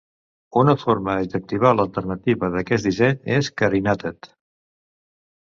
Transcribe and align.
Una 0.59 0.73
forma 0.83 1.13
adjectival 1.25 1.83
alternativa 1.83 2.49
d'aquest 2.57 2.89
disseny 2.89 3.21
és 3.37 3.53
"carinated". 3.65 4.33